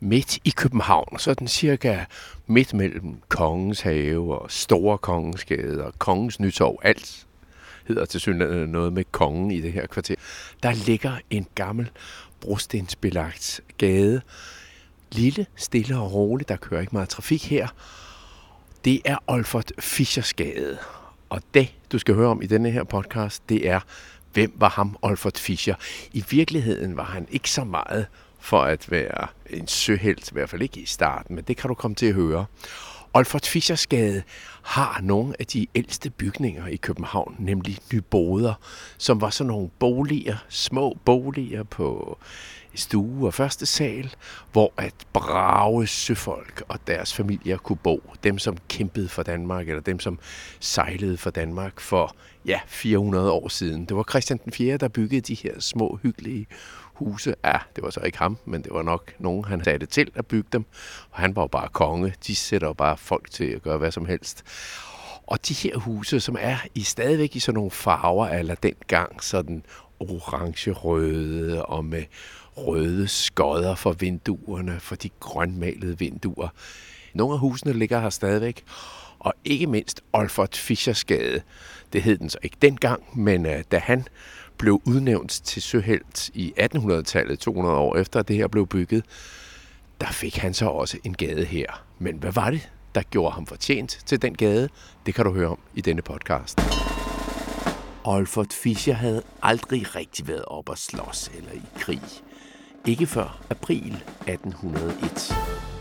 midt 0.00 0.38
i 0.44 0.50
København, 0.56 1.18
sådan 1.18 1.48
cirka 1.48 2.04
midt 2.46 2.74
mellem 2.74 3.20
Kongens 3.28 3.80
Have 3.80 4.40
og 4.40 4.50
Store 4.50 4.98
Kongensgade 4.98 5.84
og 5.84 5.98
Kongens 5.98 6.40
Nytorv, 6.40 6.78
alt 6.82 7.26
hedder 7.86 8.04
til 8.04 8.20
synligheden 8.20 8.72
noget 8.72 8.92
med 8.92 9.04
kongen 9.12 9.50
i 9.50 9.60
det 9.60 9.72
her 9.72 9.86
kvarter. 9.86 10.14
Der 10.62 10.72
ligger 10.72 11.12
en 11.30 11.46
gammel 11.54 11.90
brostensbelagt 12.40 13.60
gade. 13.78 14.20
Lille, 15.12 15.46
stille 15.56 15.98
og 15.98 16.12
roligt, 16.12 16.48
der 16.48 16.56
kører 16.56 16.80
ikke 16.80 16.92
meget 16.92 17.08
trafik 17.08 17.50
her. 17.50 17.68
Det 18.84 19.00
er 19.04 19.16
Olfert 19.26 19.72
Fischers 19.78 20.34
gade. 20.34 20.78
Og 21.28 21.42
det, 21.54 21.74
du 21.92 21.98
skal 21.98 22.14
høre 22.14 22.28
om 22.28 22.42
i 22.42 22.46
denne 22.46 22.70
her 22.70 22.84
podcast, 22.84 23.48
det 23.48 23.68
er, 23.68 23.80
hvem 24.32 24.52
var 24.56 24.68
ham, 24.68 24.96
Olfert 25.02 25.38
Fischer? 25.38 25.74
I 26.12 26.24
virkeligheden 26.30 26.96
var 26.96 27.04
han 27.04 27.26
ikke 27.30 27.50
så 27.50 27.64
meget 27.64 28.06
for 28.46 28.62
at 28.62 28.90
være 28.90 29.26
en 29.50 29.68
søhelt, 29.68 30.30
i 30.30 30.32
hvert 30.32 30.50
fald 30.50 30.62
ikke 30.62 30.80
i 30.80 30.86
starten, 30.86 31.34
men 31.34 31.44
det 31.44 31.56
kan 31.56 31.68
du 31.68 31.74
komme 31.74 31.94
til 31.94 32.06
at 32.06 32.14
høre. 32.14 32.46
Olfert 33.14 33.46
Fischersgade 33.46 34.22
har 34.62 35.00
nogle 35.02 35.34
af 35.38 35.46
de 35.46 35.66
ældste 35.74 36.10
bygninger 36.10 36.66
i 36.66 36.76
København, 36.76 37.36
nemlig 37.38 37.78
Nyboder, 37.92 38.54
som 38.98 39.20
var 39.20 39.30
sådan 39.30 39.48
nogle 39.48 39.68
boliger, 39.78 40.36
små 40.48 40.98
boliger 41.04 41.62
på 41.62 42.18
stue 42.74 43.26
og 43.26 43.34
første 43.34 43.66
sal, 43.66 44.14
hvor 44.52 44.72
at 44.76 44.94
brave 45.12 45.86
søfolk 45.86 46.62
og 46.68 46.78
deres 46.86 47.14
familier 47.14 47.56
kunne 47.56 47.76
bo. 47.76 48.12
Dem, 48.24 48.38
som 48.38 48.56
kæmpede 48.68 49.08
for 49.08 49.22
Danmark, 49.22 49.68
eller 49.68 49.82
dem, 49.82 50.00
som 50.00 50.18
sejlede 50.60 51.16
for 51.16 51.30
Danmark 51.30 51.80
for 51.80 52.16
ja, 52.46 52.60
400 52.66 53.30
år 53.30 53.48
siden. 53.48 53.84
Det 53.84 53.96
var 53.96 54.04
Christian 54.10 54.40
den 54.44 54.52
4., 54.52 54.76
der 54.76 54.88
byggede 54.88 55.20
de 55.20 55.34
her 55.34 55.60
små, 55.60 55.98
hyggelige 56.02 56.46
huse. 56.98 57.34
Ja, 57.44 57.58
det 57.76 57.84
var 57.84 57.90
så 57.90 58.00
ikke 58.00 58.18
ham, 58.18 58.38
men 58.44 58.62
det 58.62 58.72
var 58.72 58.82
nok 58.82 59.12
nogen, 59.18 59.44
han 59.44 59.64
satte 59.64 59.86
til 59.86 60.10
at 60.14 60.26
bygge 60.26 60.48
dem. 60.52 60.64
Og 61.10 61.18
han 61.18 61.36
var 61.36 61.42
jo 61.42 61.46
bare 61.46 61.68
konge. 61.68 62.14
De 62.26 62.36
sætter 62.36 62.66
jo 62.66 62.72
bare 62.72 62.96
folk 62.96 63.30
til 63.30 63.44
at 63.44 63.62
gøre 63.62 63.78
hvad 63.78 63.90
som 63.90 64.06
helst. 64.06 64.44
Og 65.26 65.48
de 65.48 65.54
her 65.54 65.76
huse, 65.76 66.20
som 66.20 66.36
er 66.40 66.56
i 66.74 66.82
stadigvæk 66.82 67.36
i 67.36 67.40
sådan 67.40 67.54
nogle 67.54 67.70
farver, 67.70 68.26
eller 68.26 68.54
dengang 68.54 69.22
sådan 69.22 69.62
orange-røde 70.00 71.64
og 71.64 71.84
med 71.84 72.04
røde 72.56 73.08
skodder 73.08 73.74
for 73.74 73.92
vinduerne, 73.92 74.80
for 74.80 74.96
de 74.96 75.10
grønmalede 75.20 75.98
vinduer. 75.98 76.48
Nogle 77.14 77.34
af 77.34 77.40
husene 77.40 77.72
ligger 77.72 78.00
her 78.00 78.10
stadigvæk, 78.10 78.64
og 79.18 79.34
ikke 79.44 79.66
mindst 79.66 80.02
Olfert 80.12 80.56
Fischersgade. 80.56 81.42
Det 81.92 82.02
hed 82.02 82.18
den 82.18 82.30
så 82.30 82.38
ikke 82.42 82.56
dengang, 82.62 83.18
men 83.18 83.46
øh, 83.46 83.64
da 83.70 83.78
han 83.78 84.08
blev 84.58 84.80
udnævnt 84.84 85.30
til 85.30 85.62
søhelt 85.62 86.30
i 86.34 86.54
1800-tallet, 86.60 87.38
200 87.38 87.76
år 87.76 87.96
efter 87.96 88.22
det 88.22 88.36
her 88.36 88.48
blev 88.48 88.66
bygget, 88.66 89.04
der 90.00 90.06
fik 90.06 90.36
han 90.36 90.54
så 90.54 90.66
også 90.66 90.98
en 91.04 91.14
gade 91.14 91.44
her. 91.44 91.84
Men 91.98 92.16
hvad 92.16 92.32
var 92.32 92.50
det, 92.50 92.70
der 92.94 93.02
gjorde 93.02 93.34
ham 93.34 93.46
fortjent 93.46 93.98
til 94.06 94.22
den 94.22 94.34
gade? 94.34 94.68
Det 95.06 95.14
kan 95.14 95.24
du 95.24 95.32
høre 95.32 95.48
om 95.48 95.58
i 95.74 95.80
denne 95.80 96.02
podcast. 96.02 96.60
Olfert 98.04 98.52
Fischer 98.52 98.94
havde 98.94 99.22
aldrig 99.42 99.96
rigtig 99.96 100.28
været 100.28 100.44
op 100.44 100.70
at 100.70 100.78
slås 100.78 101.30
eller 101.36 101.52
i 101.52 101.62
krig. 101.78 102.02
Ikke 102.86 103.06
før 103.06 103.42
april 103.50 104.02
1801. 104.26 105.75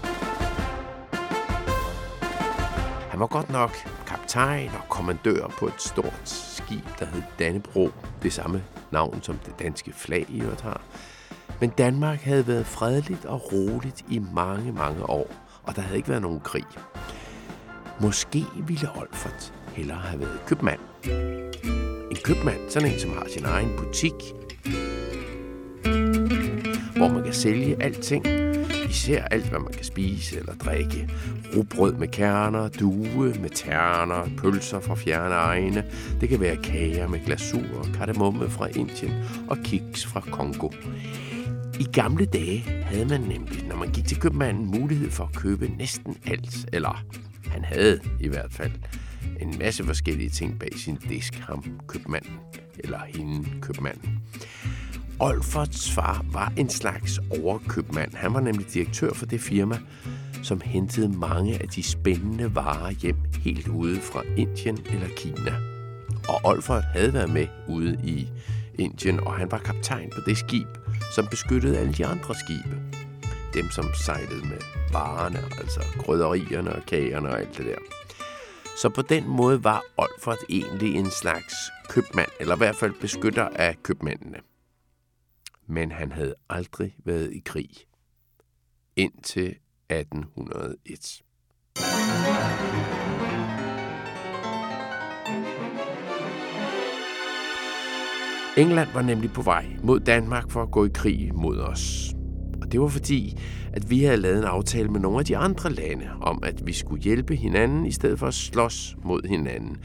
Han 3.16 3.19
var 3.19 3.27
godt 3.27 3.49
nok 3.49 3.71
kaptajn 4.08 4.69
og 4.69 4.89
kommandør 4.89 5.47
på 5.59 5.67
et 5.67 5.81
stort 5.81 6.21
skib, 6.23 6.85
der 6.99 7.05
hed 7.05 7.22
Dannebro. 7.39 7.89
Det 8.23 8.33
samme 8.33 8.63
navn 8.91 9.19
som 9.22 9.38
det 9.38 9.59
danske 9.59 9.94
flag 9.94 10.25
i 10.30 10.41
øvrigt 10.41 10.61
har. 10.61 10.81
Men 11.61 11.69
Danmark 11.69 12.19
havde 12.19 12.47
været 12.47 12.66
fredeligt 12.66 13.25
og 13.25 13.53
roligt 13.53 14.05
i 14.09 14.22
mange, 14.33 14.72
mange 14.72 15.09
år, 15.09 15.27
og 15.63 15.75
der 15.75 15.81
havde 15.81 15.97
ikke 15.97 16.09
været 16.09 16.22
nogen 16.22 16.39
krig. 16.39 16.66
Måske 18.02 18.45
ville 18.67 18.89
Olfert 18.95 19.53
hellere 19.73 19.97
have 19.97 20.19
været 20.19 20.39
købmand. 20.47 20.79
En 22.11 22.17
købmand, 22.23 22.69
sådan 22.69 22.94
en, 22.94 23.00
som 23.00 23.11
har 23.11 23.25
sin 23.29 23.45
egen 23.45 23.69
butik, 23.78 24.13
hvor 26.95 27.07
man 27.07 27.23
kan 27.23 27.34
sælge 27.34 27.84
alting, 27.84 28.44
især 28.95 29.23
alt, 29.23 29.50
hvad 29.50 29.59
man 29.59 29.73
kan 29.73 29.83
spise 29.83 30.39
eller 30.39 30.56
drikke. 30.56 31.09
Rugbrød 31.56 31.94
med 31.94 32.07
kerner, 32.07 32.67
due 32.67 33.33
med 33.41 33.50
terner, 33.50 34.29
pølser 34.38 34.79
fra 34.79 34.95
fjerne 34.95 35.35
egne. 35.35 35.85
Det 36.22 36.29
kan 36.29 36.39
være 36.39 36.56
kager 36.56 37.07
med 37.07 37.25
glasur, 37.25 37.88
kardemomme 37.94 38.50
fra 38.50 38.67
Indien 38.67 39.13
og 39.47 39.57
kiks 39.63 40.05
fra 40.05 40.19
Kongo. 40.19 40.69
I 41.79 41.84
gamle 41.84 42.25
dage 42.25 42.59
havde 42.85 43.05
man 43.05 43.22
nemlig, 43.22 43.66
når 43.67 43.75
man 43.75 43.91
gik 43.91 44.05
til 44.05 44.19
købmanden, 44.19 44.66
mulighed 44.66 45.11
for 45.11 45.23
at 45.23 45.35
købe 45.35 45.67
næsten 45.78 46.17
alt. 46.25 46.69
Eller 46.73 47.03
han 47.47 47.63
havde 47.63 48.00
i 48.19 48.28
hvert 48.28 48.51
fald 48.51 48.72
en 49.39 49.55
masse 49.59 49.84
forskellige 49.84 50.29
ting 50.29 50.59
bag 50.59 50.72
sin 50.78 50.95
disk, 50.95 51.34
ham 51.34 51.66
købmanden. 51.88 52.34
Eller 52.79 53.00
hende 53.07 53.45
købmanden. 53.61 54.19
Olferts 55.20 55.92
far 55.92 56.26
var 56.31 56.53
en 56.58 56.70
slags 56.70 57.20
overkøbmand. 57.42 58.16
Han 58.16 58.34
var 58.34 58.40
nemlig 58.40 58.74
direktør 58.74 59.14
for 59.14 59.26
det 59.26 59.42
firma, 59.42 59.80
som 60.44 60.62
hentede 60.62 61.09
mange 61.09 61.62
af 61.62 61.70
de 61.70 61.84
spændende 61.84 62.56
varer 62.56 62.92
hjem 62.92 63.18
helt 63.44 63.68
ude 63.68 64.02
fra 64.02 64.22
Indien 64.38 64.80
eller 64.86 65.08
Kina. 65.18 65.53
Og 66.30 66.42
Olfert 66.44 66.84
havde 66.84 67.14
været 67.14 67.30
med 67.30 67.48
ude 67.68 68.00
i 68.03 68.30
Indien, 68.80 69.20
og 69.20 69.34
han 69.34 69.52
var 69.52 69.58
kaptajn 69.58 70.09
på 70.16 70.22
det 70.26 70.38
skib, 70.38 70.68
som 71.16 71.28
beskyttede 71.28 71.78
alle 71.78 71.94
de 71.94 72.06
andre 72.06 72.36
skibe. 72.36 72.78
Dem, 73.53 73.70
som 73.70 73.86
sejlede 74.06 74.42
med 74.42 74.62
varerne, 74.92 75.40
altså 75.59 75.80
krydderierne 76.00 76.76
og 76.76 76.86
kagerne 76.88 77.30
og 77.30 77.40
alt 77.40 77.58
det 77.58 77.66
der. 77.66 77.78
Så 78.82 78.90
på 78.90 79.02
den 79.02 79.28
måde 79.28 79.64
var 79.64 79.82
Olfert 79.97 80.40
egentlig 80.50 80.96
en 80.96 81.09
slags 81.09 81.56
købmand, 81.90 82.30
eller 82.40 82.56
i 82.56 82.58
hvert 82.58 82.76
fald 82.76 82.94
beskytter 83.02 83.47
af 83.56 83.76
købmændene 83.84 84.38
men 85.68 85.92
han 85.92 86.12
havde 86.12 86.36
aldrig 86.50 86.96
været 87.06 87.34
i 87.34 87.40
krig. 87.46 87.70
Indtil 88.96 89.56
1801. 89.90 91.22
England 98.58 98.90
var 98.94 99.02
nemlig 99.02 99.31
på 99.31 99.42
vej 99.42 99.66
mod 99.84 100.00
Danmark 100.00 100.52
for 100.52 100.62
at 100.62 100.72
gå 100.72 100.86
i 100.86 100.90
krig 100.94 101.36
mod 101.36 101.59
os. 101.59 102.14
Og 102.62 102.72
det 102.72 102.82
var 102.82 102.88
fordi, 102.88 103.38
at 103.74 103.90
vi 103.90 104.03
havde 104.03 104.18
lavet 104.18 104.38
en 104.38 104.44
aftale 104.44 104.90
med 104.90 105.00
nogle 105.00 105.20
af 105.20 105.26
de 105.26 105.38
andre 105.38 105.72
lande 105.72 106.09
om, 106.22 106.44
at 106.44 106.68
vi 106.68 106.74
skulle 106.74 107.03
hjælpe 107.03 107.36
hinanden 107.36 107.86
i 107.86 107.92
stedet 107.92 108.20
for 108.20 108.28
at 108.28 108.34
slås 108.34 108.96
mod 109.03 109.28
hinanden 109.28 109.78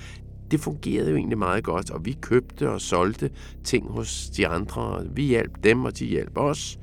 det 0.51 0.61
fungerede 0.61 1.11
jo 1.11 1.17
egentlig 1.17 1.39
meget 1.39 1.65
godt, 1.65 1.91
og 1.91 2.05
vi 2.05 2.19
købte 2.21 2.71
og 2.71 2.81
solgte 2.81 3.31
ting 3.65 3.91
hos 3.91 4.31
de 4.37 4.49
andre. 4.49 5.03
Vi 5.15 5.23
hjalp 5.23 5.65
dem, 5.65 5.85
og 5.85 5.99
de 5.99 6.07
hjalp 6.07 6.39
os. 6.39 6.79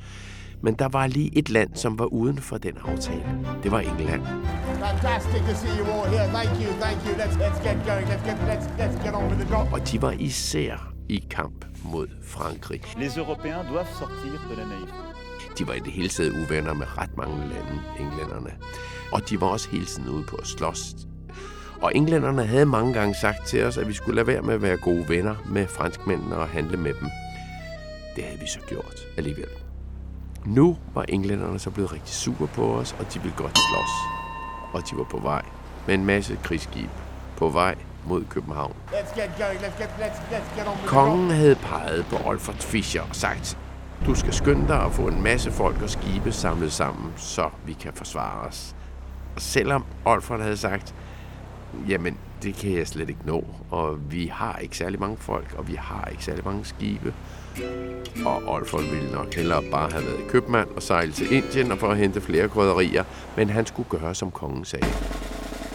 Men 0.61 0.73
der 0.73 0.87
var 0.87 1.07
lige 1.07 1.37
et 1.37 1.49
land, 1.49 1.69
som 1.75 1.99
var 1.99 2.05
uden 2.05 2.37
for 2.37 2.57
den 2.57 2.77
aftale. 2.77 3.25
Det 3.63 3.71
var 3.71 3.79
England. 3.79 4.21
Fantastic 4.79 5.41
to 5.41 5.55
see 5.55 5.77
you 5.79 5.85
all 5.85 6.09
here. 6.09 6.27
Thank 6.37 6.49
you, 6.63 6.71
thank 6.81 6.97
you. 7.05 7.13
Let's, 7.21 7.35
let's 7.43 7.59
get 7.67 7.77
going. 7.85 8.07
Let's 8.07 8.23
get, 8.27 8.37
let's, 8.51 8.67
let's 8.79 9.05
get 9.05 9.13
on 9.15 9.23
with 9.29 9.39
the 9.39 9.55
job. 9.55 9.73
Og 9.73 9.91
de 9.91 10.01
var 10.01 10.11
især 10.11 10.93
i 11.09 11.23
kamp 11.29 11.65
mod 11.83 12.07
Frankrig. 12.21 12.81
Les 12.99 13.17
Européens 13.17 13.63
doivent 13.71 13.95
sortir 13.99 14.39
de 14.49 14.55
la 14.57 14.63
naïveté. 14.63 15.07
De 15.59 15.67
var 15.67 15.73
i 15.73 15.79
det 15.79 15.91
hele 15.91 16.09
taget 16.09 16.31
uvenner 16.31 16.73
med 16.73 16.97
ret 16.97 17.17
mange 17.17 17.37
lande, 17.37 17.81
englænderne. 17.99 18.51
Og 19.11 19.29
de 19.29 19.41
var 19.41 19.47
også 19.47 19.69
hele 19.69 19.85
tiden 19.85 20.09
ude 20.09 20.23
på 20.23 20.35
at 20.35 20.47
slås 20.47 20.95
og 21.81 21.91
englænderne 21.95 22.45
havde 22.45 22.65
mange 22.65 22.93
gange 22.93 23.15
sagt 23.15 23.47
til 23.47 23.63
os, 23.63 23.77
at 23.77 23.87
vi 23.87 23.93
skulle 23.93 24.15
lade 24.15 24.27
være 24.27 24.41
med 24.41 24.53
at 24.53 24.61
være 24.61 24.77
gode 24.77 25.09
venner 25.09 25.35
med 25.45 25.67
franskmændene 25.67 26.35
og 26.35 26.47
handle 26.47 26.77
med 26.77 26.93
dem. 26.93 27.09
Det 28.15 28.23
havde 28.23 28.39
vi 28.39 28.47
så 28.47 28.59
gjort 28.67 28.99
alligevel. 29.17 29.49
Nu 30.45 30.77
var 30.93 31.05
englænderne 31.09 31.59
så 31.59 31.69
blevet 31.69 31.93
rigtig 31.93 32.13
sure 32.13 32.47
på 32.47 32.75
os, 32.75 32.95
og 32.99 33.13
de 33.13 33.21
ville 33.21 33.37
godt 33.37 33.57
slås. 33.57 33.91
Og 34.73 34.89
de 34.89 34.97
var 34.97 35.03
på 35.03 35.19
vej 35.19 35.45
med 35.87 35.95
en 35.95 36.05
masse 36.05 36.39
krigsskib 36.43 36.89
på 37.37 37.49
vej 37.49 37.75
mod 38.07 38.25
København. 38.29 38.75
Kongen 40.85 41.29
havde 41.29 41.55
peget 41.55 42.05
på 42.05 42.29
Olfert 42.29 42.63
Fischer 42.63 43.01
og 43.01 43.15
sagt, 43.15 43.57
du 44.05 44.15
skal 44.15 44.33
skynde 44.33 44.67
dig 44.67 44.83
at 44.83 44.91
få 44.91 45.07
en 45.07 45.23
masse 45.23 45.51
folk 45.51 45.81
og 45.81 45.89
skibe 45.89 46.31
samlet 46.31 46.71
sammen, 46.73 47.13
så 47.17 47.49
vi 47.65 47.73
kan 47.73 47.93
forsvare 47.93 48.47
os. 48.47 48.75
Og 49.35 49.41
selvom 49.41 49.85
Olfert 50.05 50.41
havde 50.41 50.57
sagt, 50.57 50.95
Jamen, 51.87 52.17
det 52.43 52.55
kan 52.55 52.73
jeg 52.73 52.87
slet 52.87 53.09
ikke 53.09 53.21
nå. 53.25 53.45
Og 53.71 54.11
vi 54.11 54.27
har 54.33 54.57
ikke 54.57 54.77
særlig 54.77 54.99
mange 54.99 55.17
folk, 55.17 55.55
og 55.57 55.67
vi 55.67 55.75
har 55.75 56.07
ikke 56.11 56.23
særlig 56.23 56.45
mange 56.45 56.65
skibe. 56.65 57.13
Og 58.25 58.43
Olfon 58.47 58.83
ville 58.91 59.11
nok 59.11 59.33
hellere 59.33 59.63
bare 59.71 59.91
have 59.91 60.03
været 60.05 60.27
købmand 60.29 60.69
og 60.69 60.83
sejle 60.83 61.11
til 61.11 61.31
Indien 61.31 61.71
og 61.71 61.77
for 61.77 61.87
at 61.87 61.97
hente 61.97 62.21
flere 62.21 62.49
krydderier, 62.49 63.03
men 63.37 63.49
han 63.49 63.65
skulle 63.65 63.89
gøre, 63.89 64.15
som 64.15 64.31
kongen 64.31 64.65
sagde. 64.65 64.87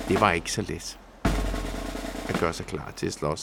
Det 0.09 0.21
var 0.21 0.33
ikke 0.33 0.53
så 0.53 0.63
let 0.63 0.99
at 2.29 2.41
gøre 2.41 2.53
sig 2.53 2.67
klar 2.67 2.93
til 2.97 3.07
at 3.07 3.13
slås. 3.13 3.41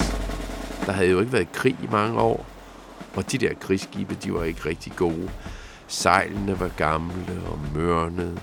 Der 0.86 0.92
havde 0.92 1.10
jo 1.10 1.20
ikke 1.20 1.34
været 1.34 1.52
krig 1.52 1.78
i 1.84 1.88
mange 1.92 2.20
år, 2.20 2.46
og 3.16 3.32
de 3.32 3.38
der 3.38 3.54
krigsskibe, 3.54 4.18
de 4.24 4.34
var 4.34 4.44
ikke 4.44 4.66
rigtig 4.66 4.94
gode. 4.96 5.30
Sejlene 5.88 6.60
var 6.60 6.68
gamle, 6.78 7.42
og 7.52 7.60
mørnede, 7.76 8.40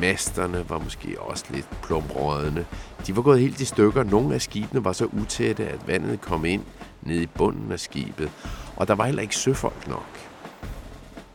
Masterne 0.00 0.70
var 0.70 0.78
måske 0.78 1.20
også 1.20 1.44
lidt 1.50 1.68
plumrådende. 1.82 2.66
De 3.06 3.16
var 3.16 3.22
gået 3.22 3.40
helt 3.40 3.60
i 3.60 3.64
stykker. 3.64 4.02
Nogle 4.02 4.34
af 4.34 4.42
skibene 4.42 4.84
var 4.84 4.92
så 4.92 5.04
utætte, 5.04 5.68
at 5.68 5.88
vandet 5.88 6.20
kom 6.20 6.44
ind 6.44 6.62
ned 7.02 7.20
i 7.20 7.26
bunden 7.26 7.72
af 7.72 7.80
skibet. 7.80 8.30
Og 8.76 8.88
der 8.88 8.94
var 8.94 9.04
heller 9.04 9.22
ikke 9.22 9.36
søfolk 9.36 9.88
nok. 9.88 10.18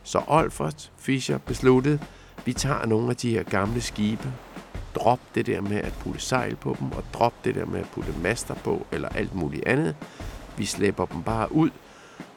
Så 0.02 0.22
Olfert 0.26 0.92
Fischer 0.98 1.38
besluttede, 1.38 1.98
vi 2.44 2.52
tager 2.52 2.86
nogle 2.86 3.10
af 3.10 3.16
de 3.16 3.30
her 3.30 3.42
gamle 3.42 3.80
skibe, 3.80 4.32
drop 4.94 5.20
det 5.34 5.46
der 5.46 5.60
med 5.60 5.76
at 5.76 5.92
putte 5.92 6.20
sejl 6.20 6.56
på 6.56 6.76
dem, 6.80 6.92
og 6.92 7.04
drop 7.12 7.44
det 7.44 7.54
der 7.54 7.66
med 7.66 7.80
at 7.80 7.88
putte 7.94 8.12
master 8.22 8.54
på, 8.54 8.86
eller 8.92 9.08
alt 9.08 9.34
muligt 9.34 9.64
andet. 9.66 9.96
Vi 10.56 10.64
slæber 10.64 11.06
dem 11.06 11.22
bare 11.22 11.52
ud, 11.52 11.70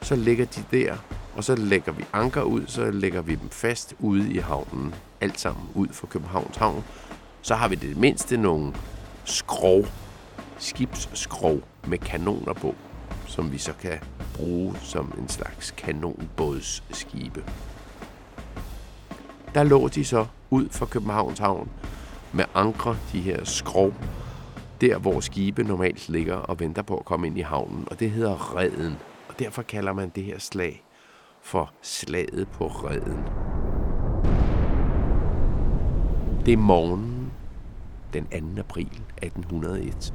så 0.02 0.16
ligger 0.16 0.44
de 0.44 0.64
der, 0.70 0.96
og 1.36 1.44
så 1.44 1.54
lægger 1.54 1.92
vi 1.92 2.04
anker 2.12 2.42
ud, 2.42 2.62
så 2.66 2.90
lægger 2.90 3.22
vi 3.22 3.34
dem 3.34 3.50
fast 3.50 3.94
ude 3.98 4.32
i 4.32 4.38
havnen. 4.38 4.94
Alt 5.20 5.40
sammen 5.40 5.68
ud 5.74 5.88
for 5.88 6.06
Københavns 6.06 6.56
Havn. 6.56 6.84
Så 7.42 7.54
har 7.54 7.68
vi 7.68 7.74
det 7.74 7.96
mindste 7.96 8.36
nogle 8.36 8.74
skrov, 9.24 9.84
skibsskrov 10.58 11.60
med 11.86 11.98
kanoner 11.98 12.52
på, 12.52 12.74
som 13.26 13.52
vi 13.52 13.58
så 13.58 13.72
kan 13.72 13.98
bruge 14.34 14.76
som 14.82 15.12
en 15.18 15.28
slags 15.28 15.70
kanonbådsskibe. 15.70 17.44
Der 19.54 19.62
lå 19.62 19.88
de 19.88 20.04
så 20.04 20.26
ud 20.50 20.68
for 20.68 20.86
Københavns 20.86 21.38
Havn 21.38 21.70
med 22.32 22.44
ankre, 22.54 22.96
de 23.12 23.20
her 23.20 23.44
skrov, 23.44 23.94
der 24.80 24.98
hvor 24.98 25.20
skibe 25.20 25.62
normalt 25.62 26.08
ligger 26.08 26.36
og 26.36 26.60
venter 26.60 26.82
på 26.82 26.96
at 26.96 27.04
komme 27.04 27.26
ind 27.26 27.38
i 27.38 27.40
havnen, 27.40 27.88
og 27.90 28.00
det 28.00 28.10
hedder 28.10 28.56
Reden. 28.56 28.96
Og 29.28 29.38
derfor 29.38 29.62
kalder 29.62 29.92
man 29.92 30.08
det 30.08 30.24
her 30.24 30.38
slag 30.38 30.84
for 31.42 31.72
slaget 31.82 32.48
på 32.48 32.66
Reden. 32.66 33.47
Det 36.46 36.52
er 36.52 36.56
morgenen 36.56 37.32
den 38.12 38.24
2. 38.54 38.60
april 38.60 39.02
1801. 39.22 40.14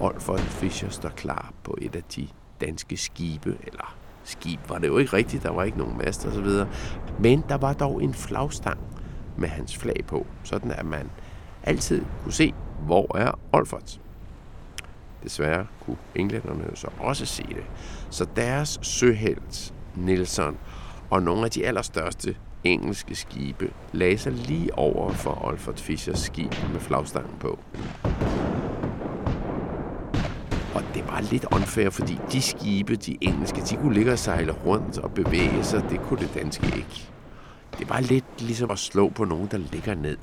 Olfert 0.00 0.40
Fischer 0.40 0.88
står 0.88 1.08
klar 1.08 1.52
på 1.64 1.78
et 1.80 1.96
af 1.96 2.02
de 2.02 2.28
danske 2.60 2.96
skibe, 2.96 3.58
eller 3.66 3.96
skib 4.24 4.60
var 4.68 4.78
det 4.78 4.88
jo 4.88 4.98
ikke 4.98 5.12
rigtigt, 5.12 5.42
der 5.42 5.50
var 5.50 5.62
ikke 5.64 5.78
nogen 5.78 5.98
mast 5.98 6.26
og 6.26 6.32
så 6.32 6.40
videre. 6.40 6.68
Men 7.18 7.44
der 7.48 7.56
var 7.56 7.72
dog 7.72 8.02
en 8.02 8.14
flagstang 8.14 8.80
med 9.36 9.48
hans 9.48 9.76
flag 9.76 10.04
på, 10.06 10.26
sådan 10.42 10.70
at 10.70 10.86
man 10.86 11.10
altid 11.62 12.04
kunne 12.22 12.32
se, 12.32 12.54
hvor 12.80 13.16
er 13.16 13.32
Olfert. 13.52 14.00
Desværre 15.22 15.66
kunne 15.80 15.96
englænderne 16.14 16.64
jo 16.70 16.76
så 16.76 16.88
også 16.98 17.26
se 17.26 17.42
det. 17.42 17.64
Så 18.10 18.26
deres 18.36 18.78
søhelt, 18.82 19.74
Nelson, 19.96 20.56
og 21.10 21.22
nogle 21.22 21.44
af 21.44 21.50
de 21.50 21.66
allerstørste 21.66 22.36
engelske 22.64 23.14
skibe 23.14 23.70
lagde 23.92 24.18
sig 24.18 24.32
lige 24.32 24.78
over 24.78 25.12
for 25.12 25.44
Olfert 25.44 25.80
Fischers 25.80 26.18
skib 26.18 26.54
med 26.72 26.80
flagstangen 26.80 27.38
på. 27.40 27.58
Og 30.74 30.82
det 30.94 31.06
var 31.06 31.20
lidt 31.30 31.46
unfair, 31.52 31.90
fordi 31.90 32.18
de 32.32 32.42
skibe, 32.42 32.96
de 32.96 33.16
engelske, 33.20 33.60
de 33.60 33.76
kunne 33.76 33.94
ligge 33.94 34.12
og 34.12 34.18
sejle 34.18 34.52
rundt 34.52 34.98
og 34.98 35.12
bevæge 35.12 35.64
sig. 35.64 35.84
Det 35.90 36.00
kunne 36.00 36.20
det 36.20 36.34
danske 36.34 36.66
ikke. 36.66 37.10
Det 37.78 37.90
var 37.90 38.00
lidt 38.00 38.40
ligesom 38.40 38.70
at 38.70 38.78
slå 38.78 39.08
på 39.08 39.24
nogen, 39.24 39.48
der 39.50 39.58
ligger 39.58 39.94
ned. 39.94 40.16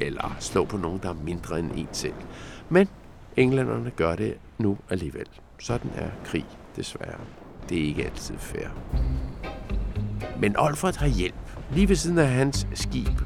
Eller 0.00 0.36
slå 0.40 0.64
på 0.64 0.76
nogen, 0.76 1.00
der 1.02 1.08
er 1.08 1.14
mindre 1.24 1.58
end 1.58 1.70
en 1.76 1.88
selv. 1.92 2.14
Men 2.68 2.88
englænderne 3.36 3.90
gør 3.90 4.16
det 4.16 4.34
nu 4.58 4.78
alligevel. 4.90 5.26
Sådan 5.58 5.90
er 5.94 6.08
krig, 6.24 6.46
desværre. 6.76 7.20
Det 7.68 7.78
er 7.78 7.86
ikke 7.86 8.04
altid 8.04 8.38
fair. 8.38 8.68
Men 10.40 10.56
Olfert 10.58 10.96
har 10.96 11.06
hjælp. 11.06 11.34
Lige 11.70 11.88
ved 11.88 11.96
siden 11.96 12.18
af 12.18 12.28
hans 12.28 12.66
skib 12.74 13.20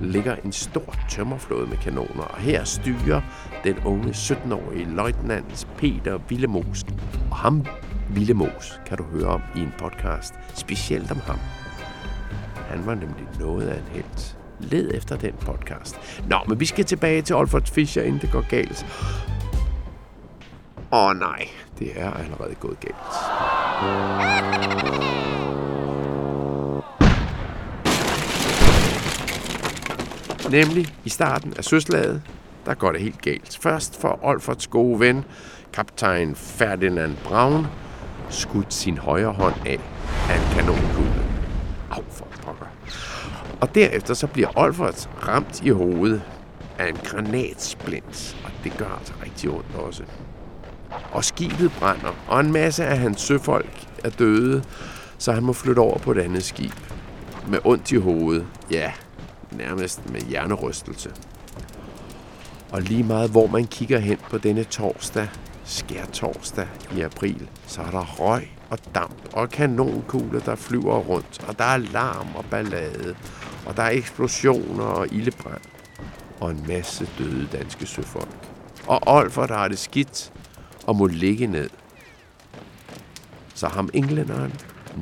ligger 0.00 0.36
en 0.44 0.52
stor 0.52 0.94
tømmerflåde 1.10 1.66
med 1.66 1.76
kanoner, 1.76 2.22
og 2.22 2.38
her 2.38 2.64
styrer 2.64 3.20
den 3.64 3.78
unge 3.84 4.10
17-årige 4.10 4.94
løjtnant 4.94 5.68
Peter 5.76 6.18
Villemos. 6.28 6.84
Og 7.30 7.36
ham, 7.36 7.66
Villemos, 8.10 8.80
kan 8.86 8.98
du 8.98 9.04
høre 9.04 9.26
om 9.26 9.42
i 9.56 9.60
en 9.60 9.72
podcast 9.78 10.34
specielt 10.54 11.10
om 11.10 11.20
ham. 11.26 11.38
Han 12.68 12.86
var 12.86 12.94
nemlig 12.94 13.26
noget 13.38 13.68
af 13.68 13.76
en 13.78 13.88
helt. 13.92 14.38
Led 14.60 14.90
efter 14.94 15.16
den 15.16 15.32
podcast. 15.40 16.22
Nå, 16.28 16.38
men 16.48 16.60
vi 16.60 16.64
skal 16.64 16.84
tilbage 16.84 17.22
til 17.22 17.36
Olfert 17.36 17.68
Fischer, 17.68 18.02
inden 18.02 18.20
det 18.20 18.30
går 18.32 18.48
galt. 18.48 18.86
Åh 20.92 21.04
oh, 21.06 21.16
nej, 21.16 21.48
det 21.78 22.00
er 22.00 22.10
allerede 22.10 22.54
gået 22.54 22.80
galt. 22.80 22.94
Nemlig 30.50 30.94
i 31.04 31.08
starten 31.08 31.54
af 31.58 31.64
søslaget, 31.64 32.22
der 32.66 32.74
går 32.74 32.92
det 32.92 33.00
helt 33.00 33.22
galt. 33.22 33.58
Først 33.60 34.00
for 34.00 34.18
Olferts 34.22 34.66
gode 34.66 35.00
ven, 35.00 35.24
kaptajn 35.72 36.34
Ferdinand 36.34 37.16
Braun, 37.24 37.66
skudt 38.30 38.74
sin 38.74 38.98
højre 38.98 39.32
hånd 39.32 39.54
af 39.66 39.80
af 40.30 40.36
en 40.36 40.56
kanonkugle. 40.56 41.24
Au 41.90 42.02
for 42.10 42.26
pokker. 42.42 42.66
Og 43.60 43.74
derefter 43.74 44.14
så 44.14 44.26
bliver 44.26 44.58
Olfert 44.58 45.10
ramt 45.28 45.62
i 45.62 45.68
hovedet 45.68 46.22
af 46.78 46.88
en 46.88 46.96
granatsplint, 46.96 48.36
og 48.44 48.50
det 48.64 48.78
gør 48.78 48.98
altså 48.98 49.12
rigtig 49.24 49.50
ondt 49.50 49.74
også. 49.74 50.02
Og 51.12 51.24
skibet 51.24 51.72
brænder, 51.78 52.14
og 52.28 52.40
en 52.40 52.52
masse 52.52 52.84
af 52.84 52.98
hans 52.98 53.20
søfolk 53.20 53.86
er 54.04 54.10
døde, 54.10 54.64
så 55.18 55.32
han 55.32 55.42
må 55.42 55.52
flytte 55.52 55.80
over 55.80 55.98
på 55.98 56.12
et 56.12 56.18
andet 56.18 56.44
skib. 56.44 56.72
Med 57.48 57.58
ondt 57.64 57.92
i 57.92 57.96
hovedet, 57.96 58.46
ja, 58.70 58.92
nærmest 59.56 60.10
med 60.10 60.20
hjernerystelse. 60.20 61.10
Og 62.70 62.82
lige 62.82 63.02
meget 63.02 63.30
hvor 63.30 63.46
man 63.46 63.66
kigger 63.66 63.98
hen 63.98 64.18
på 64.30 64.38
denne 64.38 64.64
torsdag, 64.64 65.28
skær 65.64 66.04
torsdag 66.04 66.68
i 66.96 67.00
april, 67.00 67.48
så 67.66 67.82
er 67.82 67.90
der 67.90 68.04
røg 68.04 68.50
og 68.70 68.78
damp 68.94 69.28
og 69.32 69.50
kanonkugler, 69.50 70.40
der 70.40 70.54
flyver 70.54 70.98
rundt, 70.98 71.44
og 71.48 71.58
der 71.58 71.64
er 71.64 71.76
larm 71.76 72.28
og 72.34 72.44
ballade, 72.44 73.16
og 73.66 73.76
der 73.76 73.82
er 73.82 73.90
eksplosioner 73.90 74.84
og 74.84 75.08
ildebrand, 75.12 75.62
og 76.40 76.50
en 76.50 76.64
masse 76.68 77.08
døde 77.18 77.48
danske 77.52 77.86
søfolk. 77.86 78.48
Og 78.86 79.00
Olfer, 79.06 79.46
der 79.46 79.54
har 79.54 79.68
det 79.68 79.78
skidt 79.78 80.32
og 80.86 80.96
må 80.96 81.06
ligge 81.06 81.46
ned. 81.46 81.70
Så 83.54 83.68
ham 83.68 83.90
englænderen, 83.94 84.52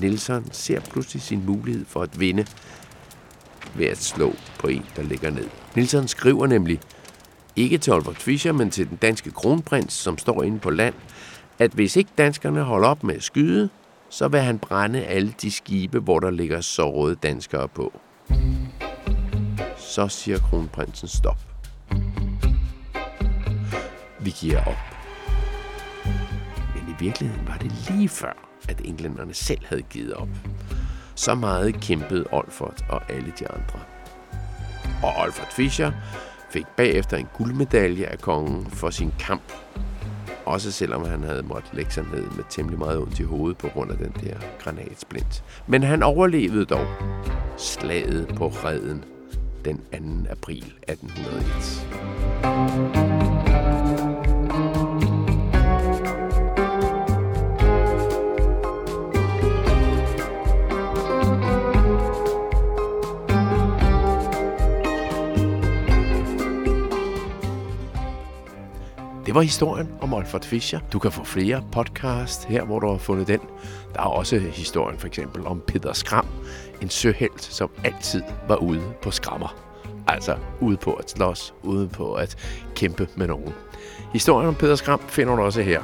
Nelson, 0.01 0.49
ser 0.53 0.81
pludselig 0.81 1.23
sin 1.23 1.47
mulighed 1.47 1.85
for 1.85 2.03
at 2.03 2.21
vinde 2.21 2.47
ved 3.75 3.87
at 3.87 3.99
slå 3.99 4.35
på 4.59 4.67
en, 4.67 4.85
der 4.97 5.03
ligger 5.03 5.31
ned. 5.31 5.49
Nielsen 5.75 6.09
skriver 6.09 6.47
nemlig, 6.47 6.81
ikke 7.57 7.79
til 7.79 7.93
Oliver 7.93 8.13
Fischer, 8.13 8.53
men 8.53 8.71
til 8.71 8.89
den 8.89 8.97
danske 8.97 9.31
kronprins, 9.31 9.93
som 9.93 10.19
står 10.19 10.43
inde 10.43 10.59
på 10.59 10.71
land, 10.71 10.95
at 11.59 11.71
hvis 11.71 11.97
ikke 11.97 12.11
danskerne 12.19 12.63
holder 12.63 12.89
op 12.89 13.05
med 13.05 13.15
at 13.15 13.23
skyde, 13.23 13.69
så 14.11 14.29
vil 14.29 14.41
han 14.41 14.59
brænde 14.59 15.05
alle 15.05 15.35
de 15.43 15.51
skibe, 15.51 15.99
hvor 15.99 16.21
der 16.21 16.31
ligger 16.31 16.61
sårede 16.61 17.15
danskere 17.15 17.69
på. 17.69 18.01
Så 19.77 20.09
siger 20.09 20.39
kronprinsen 20.39 21.09
stop. 21.09 21.39
Vi 24.21 24.31
giver 24.31 24.65
op. 24.65 24.79
Men 26.75 26.95
i 26.95 27.05
virkeligheden 27.05 27.49
var 27.49 27.57
det 27.57 27.73
lige 27.91 28.09
før, 28.09 28.33
at 28.69 28.81
englænderne 28.85 29.35
selv 29.35 29.65
havde 29.67 29.83
givet 29.83 30.15
op. 30.15 30.29
Så 31.23 31.35
meget 31.35 31.81
kæmpede 31.81 32.25
Olfert 32.33 32.85
og 32.89 33.13
alle 33.13 33.33
de 33.39 33.49
andre. 33.49 33.81
Og 35.03 35.13
Olfert 35.23 35.53
Fischer 35.53 35.93
fik 36.51 36.67
bagefter 36.77 37.17
en 37.17 37.29
guldmedalje 37.35 38.07
af 38.07 38.19
kongen 38.19 38.67
for 38.67 38.91
sin 38.91 39.15
kamp. 39.19 39.53
Også 40.45 40.73
selvom 40.73 41.05
han 41.05 41.23
havde 41.23 41.43
måttet 41.43 41.75
lægge 41.75 41.93
sig 41.93 42.05
ned 42.15 42.25
med 42.37 42.45
temmelig 42.51 42.79
meget 42.79 42.99
ondt 42.99 43.21
i 43.21 43.23
hovedet 43.23 43.59
på 43.59 43.69
grund 43.69 43.91
af 43.91 43.99
den 43.99 44.13
der 44.25 44.37
granatsplint. 44.59 45.45
Men 45.67 45.83
han 45.83 46.03
overlevede 46.03 46.65
dog 46.65 46.87
slaget 47.57 48.35
på 48.37 48.49
Reden 48.49 49.05
den 49.65 49.77
2. 49.77 49.83
april 50.31 50.75
1801. 50.89 53.02
Det 69.33 69.37
var 69.37 69.43
historien 69.43 69.89
om 70.01 70.15
Olfert 70.15 70.45
Fischer. 70.45 70.81
Du 70.93 70.99
kan 70.99 71.13
få 71.13 71.25
flere 71.25 71.65
podcast 71.73 72.45
her, 72.45 72.65
hvor 72.65 72.79
du 72.79 72.91
har 72.91 72.99
fundet 72.99 73.29
den. 73.29 73.41
Der 73.95 74.01
er 74.01 74.05
også 74.05 74.39
historien 74.39 74.99
for 74.99 75.07
eksempel 75.07 75.47
om 75.47 75.63
Peter 75.67 75.93
Skram, 75.93 76.27
en 76.83 76.89
søhelt, 76.91 77.43
som 77.43 77.71
altid 77.85 78.23
var 78.49 78.57
ude 78.57 78.83
på 79.03 79.11
skrammer. 79.11 79.57
Altså 80.09 80.37
ude 80.61 80.77
på 80.77 80.93
at 80.93 81.11
slås, 81.11 81.55
ude 81.63 81.89
på 81.89 82.15
at 82.15 82.37
kæmpe 82.75 83.09
med 83.17 83.27
nogen. 83.27 83.53
Historien 84.13 84.49
om 84.49 84.55
Peter 84.55 84.75
Skram 84.75 85.01
finder 85.09 85.37
du 85.37 85.43
også 85.43 85.63
her. 85.63 85.83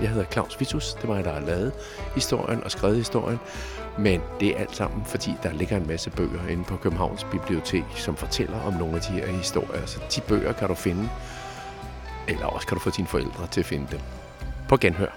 Jeg 0.00 0.08
hedder 0.08 0.24
Claus 0.24 0.60
Vitus, 0.60 0.94
det 0.94 1.08
var 1.08 1.14
jeg, 1.14 1.24
der 1.24 1.32
har 1.32 1.40
lavet 1.40 1.72
historien 2.14 2.64
og 2.64 2.70
skrevet 2.70 2.96
historien. 2.96 3.38
Men 3.98 4.20
det 4.40 4.48
er 4.48 4.58
alt 4.58 4.76
sammen, 4.76 5.04
fordi 5.04 5.30
der 5.42 5.52
ligger 5.52 5.76
en 5.76 5.86
masse 5.86 6.10
bøger 6.10 6.48
inde 6.50 6.64
på 6.64 6.76
Københavns 6.76 7.24
Bibliotek, 7.24 7.84
som 7.94 8.16
fortæller 8.16 8.60
om 8.60 8.72
nogle 8.72 8.94
af 8.94 9.00
de 9.00 9.12
her 9.12 9.26
historier. 9.26 9.86
Så 9.86 10.00
de 10.16 10.20
bøger 10.20 10.52
kan 10.52 10.68
du 10.68 10.74
finde 10.74 11.08
eller 12.28 12.46
også 12.46 12.66
kan 12.66 12.74
du 12.76 12.80
få 12.80 12.90
dine 12.90 13.08
forældre 13.08 13.46
til 13.46 13.60
at 13.60 13.66
finde 13.66 13.86
dem. 13.90 14.00
På 14.68 14.76
genhør. 14.76 15.12